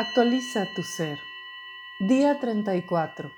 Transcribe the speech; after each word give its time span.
Actualiza 0.00 0.64
tu 0.76 0.84
ser. 0.84 1.18
Día 1.98 2.38
34. 2.38 3.32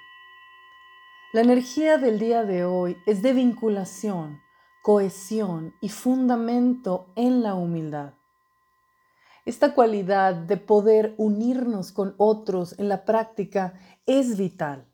La 1.33 1.41
energía 1.41 1.97
del 1.97 2.19
día 2.19 2.45
de 2.45 2.67
hoy 2.67 2.99
es 3.07 3.23
de 3.23 3.33
vinculación, 3.33 4.43
cohesión 4.83 5.73
y 5.81 5.89
fundamento 5.89 7.15
en 7.17 7.43
la 7.43 7.55
humildad. 7.55 8.13
Esta 9.47 9.73
cualidad 9.73 10.35
de 10.35 10.59
poder 10.59 11.15
unirnos 11.17 11.93
con 11.93 12.15
otros 12.19 12.79
en 12.79 12.91
la 12.91 13.07
práctica 13.07 13.81
es 14.05 14.37
vital. 14.37 14.87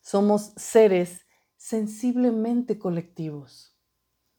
Somos 0.00 0.52
seres 0.56 1.26
sensiblemente 1.56 2.76
colectivos. 2.76 3.78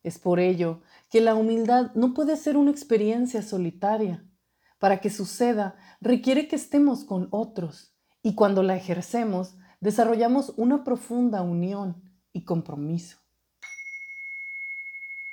Es 0.03 0.19
por 0.19 0.41
ello 0.41 0.81
que 1.09 1.21
la 1.21 1.35
humildad 1.35 1.93
no 1.95 2.13
puede 2.13 2.35
ser 2.35 2.57
una 2.57 2.71
experiencia 2.71 3.43
solitaria. 3.43 4.28
Para 4.79 5.01
que 5.01 5.09
suceda, 5.09 5.75
requiere 6.01 6.47
que 6.47 6.55
estemos 6.55 7.03
con 7.03 7.27
otros 7.31 7.93
y 8.23 8.35
cuando 8.35 8.63
la 8.63 8.75
ejercemos, 8.75 9.55
desarrollamos 9.81 10.53
una 10.57 10.83
profunda 10.83 11.41
unión 11.41 12.01
y 12.33 12.43
compromiso. 12.43 13.17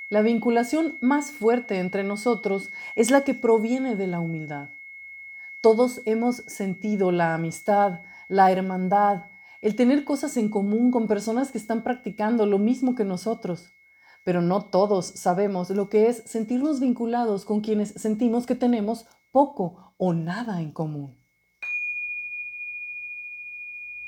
La 0.09 0.21
vinculación 0.21 0.97
más 1.01 1.31
fuerte 1.31 1.79
entre 1.79 2.03
nosotros 2.03 2.69
es 2.95 3.11
la 3.11 3.21
que 3.21 3.33
proviene 3.33 3.95
de 3.95 4.07
la 4.07 4.21
humildad. 4.21 4.69
Todos 5.61 6.01
hemos 6.05 6.37
sentido 6.47 7.11
la 7.11 7.33
amistad, 7.33 8.01
la 8.29 8.51
hermandad, 8.51 9.25
el 9.61 9.75
tener 9.75 10.05
cosas 10.05 10.37
en 10.37 10.49
común 10.49 10.91
con 10.91 11.07
personas 11.07 11.51
que 11.51 11.57
están 11.57 11.83
practicando 11.83 12.45
lo 12.45 12.57
mismo 12.57 12.95
que 12.95 13.03
nosotros. 13.03 13.69
Pero 14.23 14.41
no 14.41 14.65
todos 14.65 15.07
sabemos 15.07 15.69
lo 15.71 15.89
que 15.89 16.07
es 16.07 16.23
sentirnos 16.25 16.79
vinculados 16.79 17.43
con 17.43 17.59
quienes 17.61 17.89
sentimos 17.89 18.45
que 18.45 18.55
tenemos 18.55 19.07
poco 19.31 19.93
o 19.97 20.13
nada 20.13 20.61
en 20.61 20.71
común. 20.71 21.17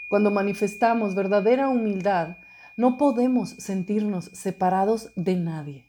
Cuando 0.09 0.31
manifestamos 0.31 1.13
verdadera 1.13 1.69
humildad, 1.69 2.37
no 2.77 2.97
podemos 2.97 3.49
sentirnos 3.49 4.25
separados 4.33 5.11
de 5.15 5.35
nadie, 5.35 5.85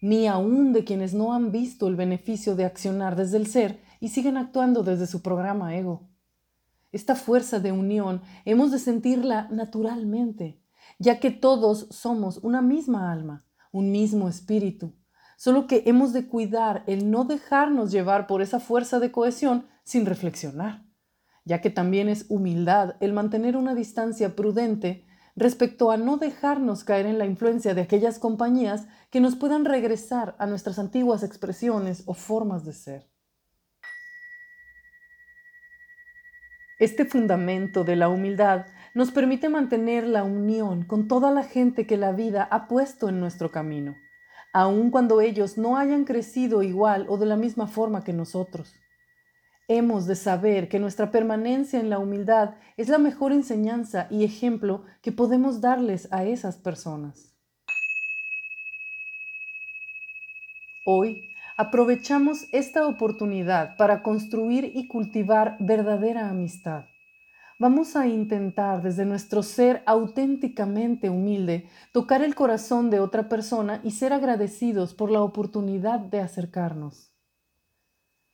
ni 0.00 0.28
aún 0.28 0.72
de 0.72 0.84
quienes 0.84 1.14
no 1.14 1.32
han 1.32 1.50
visto 1.50 1.88
el 1.88 1.96
beneficio 1.96 2.54
de 2.54 2.66
accionar 2.66 3.16
desde 3.16 3.38
el 3.38 3.46
ser 3.46 3.82
y 3.98 4.10
siguen 4.10 4.36
actuando 4.36 4.82
desde 4.82 5.06
su 5.06 5.22
programa 5.22 5.74
ego. 5.76 6.10
Esta 6.92 7.16
fuerza 7.16 7.58
de 7.58 7.72
unión 7.72 8.22
hemos 8.44 8.70
de 8.70 8.78
sentirla 8.78 9.48
naturalmente, 9.50 10.62
ya 10.98 11.18
que 11.18 11.32
todos 11.32 11.88
somos 11.90 12.38
una 12.44 12.62
misma 12.62 13.10
alma, 13.10 13.44
un 13.72 13.90
mismo 13.90 14.28
espíritu, 14.28 14.94
solo 15.36 15.66
que 15.66 15.82
hemos 15.86 16.12
de 16.12 16.26
cuidar 16.26 16.84
el 16.86 17.10
no 17.10 17.24
dejarnos 17.24 17.90
llevar 17.90 18.26
por 18.26 18.42
esa 18.42 18.60
fuerza 18.60 19.00
de 19.00 19.12
cohesión 19.12 19.66
sin 19.84 20.06
reflexionar 20.06 20.84
ya 21.44 21.60
que 21.60 21.70
también 21.70 22.08
es 22.08 22.26
humildad 22.28 22.96
el 23.00 23.12
mantener 23.12 23.56
una 23.56 23.74
distancia 23.74 24.34
prudente 24.34 25.06
respecto 25.36 25.90
a 25.90 25.96
no 25.96 26.16
dejarnos 26.16 26.84
caer 26.84 27.06
en 27.06 27.18
la 27.18 27.26
influencia 27.26 27.74
de 27.74 27.82
aquellas 27.82 28.18
compañías 28.18 28.86
que 29.10 29.20
nos 29.20 29.36
puedan 29.36 29.64
regresar 29.64 30.36
a 30.38 30.46
nuestras 30.46 30.78
antiguas 30.78 31.22
expresiones 31.22 32.02
o 32.06 32.14
formas 32.14 32.64
de 32.64 32.72
ser. 32.72 33.10
Este 36.78 37.04
fundamento 37.04 37.84
de 37.84 37.96
la 37.96 38.08
humildad 38.08 38.66
nos 38.94 39.10
permite 39.10 39.48
mantener 39.48 40.06
la 40.06 40.24
unión 40.24 40.84
con 40.84 41.08
toda 41.08 41.30
la 41.30 41.42
gente 41.44 41.86
que 41.86 41.96
la 41.96 42.12
vida 42.12 42.46
ha 42.50 42.68
puesto 42.68 43.08
en 43.08 43.20
nuestro 43.20 43.50
camino, 43.50 43.96
aun 44.54 44.90
cuando 44.90 45.20
ellos 45.20 45.58
no 45.58 45.76
hayan 45.76 46.04
crecido 46.04 46.62
igual 46.62 47.06
o 47.08 47.18
de 47.18 47.26
la 47.26 47.36
misma 47.36 47.66
forma 47.66 48.04
que 48.04 48.12
nosotros. 48.12 48.72
Hemos 49.66 50.06
de 50.06 50.14
saber 50.14 50.68
que 50.68 50.78
nuestra 50.78 51.10
permanencia 51.10 51.80
en 51.80 51.90
la 51.90 51.98
humildad 51.98 52.54
es 52.76 52.88
la 52.88 52.98
mejor 52.98 53.32
enseñanza 53.32 54.06
y 54.10 54.22
ejemplo 54.22 54.84
que 55.02 55.10
podemos 55.10 55.60
darles 55.60 56.10
a 56.12 56.24
esas 56.24 56.56
personas. 56.56 57.34
Hoy 60.86 61.30
aprovechamos 61.56 62.46
esta 62.52 62.86
oportunidad 62.86 63.76
para 63.76 64.04
construir 64.04 64.70
y 64.72 64.86
cultivar 64.86 65.56
verdadera 65.58 66.28
amistad. 66.28 66.84
Vamos 67.60 67.94
a 67.94 68.08
intentar 68.08 68.82
desde 68.82 69.04
nuestro 69.04 69.44
ser 69.44 69.84
auténticamente 69.86 71.08
humilde 71.08 71.68
tocar 71.92 72.20
el 72.20 72.34
corazón 72.34 72.90
de 72.90 72.98
otra 72.98 73.28
persona 73.28 73.80
y 73.84 73.92
ser 73.92 74.12
agradecidos 74.12 74.92
por 74.92 75.12
la 75.12 75.22
oportunidad 75.22 76.00
de 76.00 76.20
acercarnos. 76.20 77.12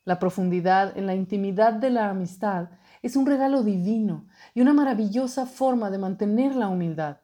La 0.06 0.18
profundidad 0.18 0.96
en 0.96 1.06
la 1.06 1.14
intimidad 1.14 1.74
de 1.74 1.90
la 1.90 2.08
amistad 2.08 2.70
es 3.02 3.14
un 3.14 3.26
regalo 3.26 3.62
divino 3.62 4.26
y 4.54 4.62
una 4.62 4.72
maravillosa 4.72 5.44
forma 5.44 5.90
de 5.90 5.98
mantener 5.98 6.56
la 6.56 6.68
humildad, 6.68 7.18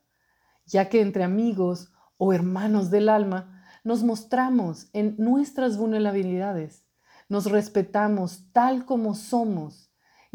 ya 0.66 0.90
que 0.90 1.00
entre 1.00 1.24
amigos 1.24 1.94
o 2.18 2.34
hermanos 2.34 2.90
del 2.90 3.08
alma 3.08 3.64
nos 3.84 4.02
mostramos 4.02 4.90
en 4.92 5.14
nuestras 5.16 5.78
vulnerabilidades, 5.78 6.86
nos 7.30 7.50
respetamos 7.50 8.52
tal 8.52 8.84
como 8.84 9.14
somos 9.14 9.85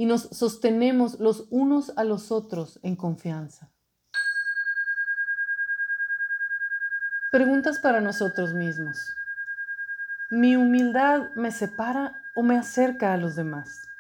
y 0.01 0.07
nos 0.07 0.23
sostenemos 0.31 1.19
los 1.19 1.45
unos 1.51 1.93
a 1.95 2.03
los 2.03 2.31
otros 2.31 2.79
en 2.81 2.95
confianza. 2.95 3.69
Preguntas 7.31 7.77
para 7.77 8.01
nosotros 8.01 8.55
mismos. 8.55 8.97
¿Mi 10.31 10.55
humildad 10.55 11.29
me 11.35 11.51
separa 11.51 12.19
o 12.35 12.41
me 12.41 12.57
acerca 12.57 13.13
a 13.13 13.17
los 13.17 13.35
demás. 13.35 13.91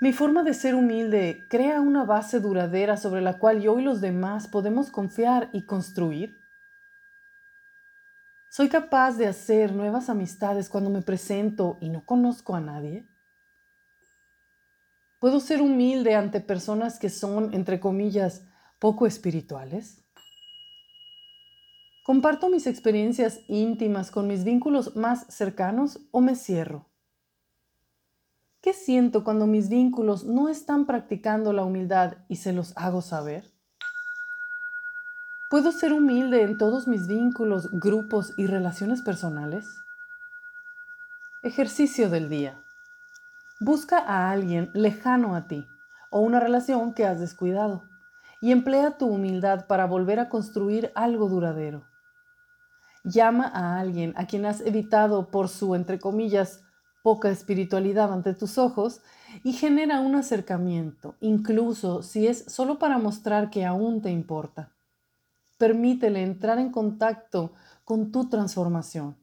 Mi 0.00 0.12
forma 0.12 0.44
de 0.44 0.54
ser 0.54 0.76
humilde 0.76 1.44
crea 1.50 1.80
una 1.80 2.04
base 2.04 2.38
duradera 2.38 2.96
sobre 2.96 3.22
la 3.22 3.40
cual 3.40 3.60
yo 3.60 3.80
y 3.80 3.82
los 3.82 4.00
demás 4.00 4.46
podemos 4.46 4.92
confiar 4.92 5.50
y 5.54 5.62
construir. 5.62 6.36
¿Soy 8.50 8.68
capaz 8.68 9.16
de 9.16 9.26
hacer 9.26 9.72
nuevas 9.72 10.08
amistades 10.08 10.68
cuando 10.68 10.88
me 10.88 11.02
presento 11.02 11.78
y 11.80 11.88
no 11.88 12.06
conozco 12.06 12.54
a 12.54 12.60
nadie? 12.60 13.08
¿Puedo 15.20 15.40
ser 15.40 15.62
humilde 15.62 16.14
ante 16.14 16.40
personas 16.40 16.98
que 16.98 17.08
son, 17.08 17.54
entre 17.54 17.80
comillas, 17.80 18.44
poco 18.78 19.06
espirituales? 19.06 20.04
¿Comparto 22.04 22.50
mis 22.50 22.66
experiencias 22.66 23.40
íntimas 23.48 24.10
con 24.10 24.26
mis 24.26 24.44
vínculos 24.44 24.94
más 24.94 25.26
cercanos 25.28 26.00
o 26.10 26.20
me 26.20 26.36
cierro? 26.36 26.86
¿Qué 28.60 28.74
siento 28.74 29.24
cuando 29.24 29.46
mis 29.46 29.68
vínculos 29.68 30.24
no 30.24 30.48
están 30.48 30.86
practicando 30.86 31.52
la 31.52 31.64
humildad 31.64 32.18
y 32.28 32.36
se 32.36 32.52
los 32.52 32.76
hago 32.76 33.00
saber? 33.00 33.50
¿Puedo 35.48 35.72
ser 35.72 35.92
humilde 35.92 36.42
en 36.42 36.58
todos 36.58 36.86
mis 36.86 37.06
vínculos, 37.06 37.70
grupos 37.72 38.34
y 38.36 38.46
relaciones 38.46 39.00
personales? 39.00 39.64
Ejercicio 41.42 42.10
del 42.10 42.28
día. 42.28 42.65
Busca 43.60 43.98
a 43.98 44.30
alguien 44.30 44.70
lejano 44.74 45.34
a 45.34 45.48
ti 45.48 45.66
o 46.10 46.20
una 46.20 46.40
relación 46.40 46.92
que 46.92 47.06
has 47.06 47.18
descuidado 47.18 47.84
y 48.42 48.52
emplea 48.52 48.98
tu 48.98 49.06
humildad 49.06 49.66
para 49.66 49.86
volver 49.86 50.20
a 50.20 50.28
construir 50.28 50.92
algo 50.94 51.28
duradero. 51.28 51.84
Llama 53.02 53.46
a 53.46 53.78
alguien 53.78 54.12
a 54.16 54.26
quien 54.26 54.44
has 54.44 54.60
evitado 54.60 55.30
por 55.30 55.48
su, 55.48 55.74
entre 55.74 55.98
comillas, 55.98 56.60
poca 57.02 57.30
espiritualidad 57.30 58.12
ante 58.12 58.34
tus 58.34 58.58
ojos 58.58 59.00
y 59.42 59.52
genera 59.52 60.00
un 60.00 60.16
acercamiento, 60.16 61.14
incluso 61.20 62.02
si 62.02 62.26
es 62.26 62.44
solo 62.48 62.78
para 62.78 62.98
mostrar 62.98 63.48
que 63.48 63.64
aún 63.64 64.02
te 64.02 64.10
importa. 64.10 64.72
Permítele 65.56 66.22
entrar 66.22 66.58
en 66.58 66.70
contacto 66.70 67.52
con 67.84 68.12
tu 68.12 68.28
transformación. 68.28 69.16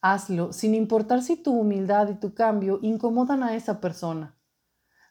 Hazlo 0.00 0.52
sin 0.52 0.74
importar 0.74 1.22
si 1.22 1.36
tu 1.36 1.52
humildad 1.52 2.08
y 2.08 2.14
tu 2.14 2.34
cambio 2.34 2.78
incomodan 2.82 3.42
a 3.42 3.56
esa 3.56 3.80
persona. 3.80 4.34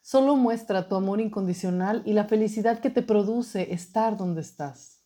Solo 0.02 0.38
muestra 0.38 0.88
tu 0.88 0.96
amor 0.96 1.20
incondicional 1.20 2.02
y 2.06 2.14
la 2.14 2.26
felicidad 2.26 2.80
que 2.80 2.90
te 2.90 3.02
produce 3.02 3.74
estar 3.74 4.16
donde 4.16 4.42
estás. 4.42 5.02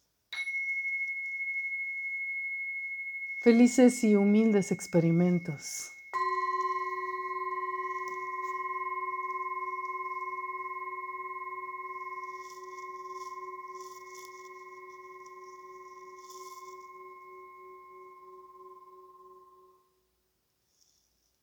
Felices 3.42 4.04
y 4.04 4.16
humildes 4.16 4.72
experimentos. 4.72 5.90